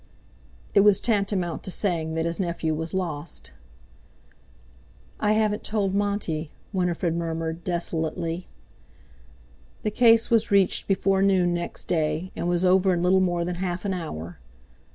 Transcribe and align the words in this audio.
It 0.73 0.79
was 0.79 0.99
tantamount 0.99 1.61
to 1.61 1.69
saying 1.69 2.15
that 2.15 2.25
his 2.25 2.39
nephew 2.39 2.73
was 2.73 2.95
lost. 2.95 3.53
"I 5.19 5.33
haven't 5.33 5.63
told 5.63 5.93
Monty," 5.93 6.49
Winifred 6.73 7.15
murmured 7.15 7.63
desolately. 7.63 8.47
The 9.83 9.91
case 9.91 10.31
was 10.31 10.49
reached 10.49 10.87
before 10.87 11.21
noon 11.21 11.53
next 11.53 11.85
day, 11.87 12.31
and 12.35 12.49
was 12.49 12.65
over 12.65 12.95
in 12.95 13.03
little 13.03 13.21
more 13.21 13.45
than 13.45 13.57
half 13.57 13.85
an 13.85 13.93
hour. 13.93 14.39